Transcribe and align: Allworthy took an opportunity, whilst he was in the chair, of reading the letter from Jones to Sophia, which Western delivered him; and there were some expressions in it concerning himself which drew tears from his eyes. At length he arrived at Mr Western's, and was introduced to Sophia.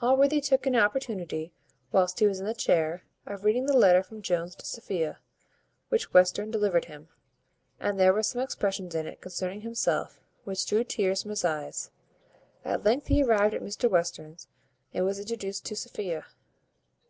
Allworthy 0.00 0.40
took 0.40 0.64
an 0.64 0.74
opportunity, 0.74 1.52
whilst 1.92 2.18
he 2.20 2.26
was 2.26 2.40
in 2.40 2.46
the 2.46 2.54
chair, 2.54 3.04
of 3.26 3.44
reading 3.44 3.66
the 3.66 3.76
letter 3.76 4.02
from 4.02 4.22
Jones 4.22 4.54
to 4.56 4.64
Sophia, 4.64 5.18
which 5.90 6.14
Western 6.14 6.50
delivered 6.50 6.86
him; 6.86 7.08
and 7.78 8.00
there 8.00 8.14
were 8.14 8.22
some 8.22 8.40
expressions 8.40 8.94
in 8.94 9.06
it 9.06 9.20
concerning 9.20 9.60
himself 9.60 10.18
which 10.44 10.64
drew 10.64 10.82
tears 10.82 11.20
from 11.20 11.28
his 11.28 11.44
eyes. 11.44 11.90
At 12.64 12.84
length 12.86 13.08
he 13.08 13.22
arrived 13.22 13.52
at 13.52 13.60
Mr 13.60 13.90
Western's, 13.90 14.48
and 14.94 15.04
was 15.04 15.18
introduced 15.20 15.66
to 15.66 15.76
Sophia. 15.76 16.24